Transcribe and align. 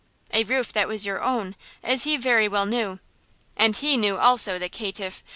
"A 0.33 0.43
roof 0.45 0.73
that 0.73 0.87
was 0.87 1.05
your 1.05 1.21
own, 1.21 1.53
as 1.83 2.05
he 2.05 2.17
very 2.17 2.47
well 2.47 2.65
knew. 2.65 2.97
And 3.55 3.75
he 3.77 3.97
knew, 3.97 4.17
also, 4.17 4.57
the 4.57 4.67
caitiff! 4.67 5.21